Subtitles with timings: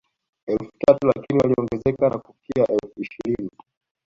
[0.47, 3.49] Elfu tatu lakini walioongezeka na kufikia elfu ishirini